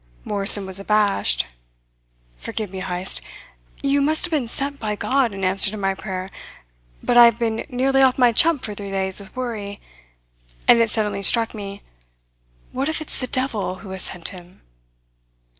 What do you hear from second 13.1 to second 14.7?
the Devil who has sent him?'"